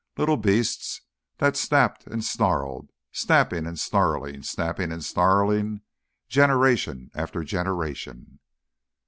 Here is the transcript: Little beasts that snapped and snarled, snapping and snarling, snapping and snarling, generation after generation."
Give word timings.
Little 0.17 0.37
beasts 0.37 1.01
that 1.37 1.55
snapped 1.55 2.07
and 2.07 2.25
snarled, 2.25 2.89
snapping 3.11 3.67
and 3.67 3.77
snarling, 3.79 4.41
snapping 4.41 4.91
and 4.91 5.05
snarling, 5.05 5.81
generation 6.27 7.11
after 7.13 7.43
generation." 7.43 8.39